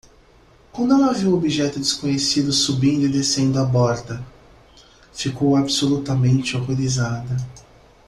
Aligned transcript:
Quando 0.71 0.95
ela 0.95 1.13
viu 1.13 1.29
o 1.31 1.37
objeto 1.37 1.77
desconhecido 1.77 2.51
subindo 2.51 3.05
e 3.05 3.07
descendo 3.07 3.59
a 3.59 3.63
borda?, 3.63 4.25
ficou 5.13 5.55
absolutamente 5.55 6.57
horrorizada. 6.57 7.37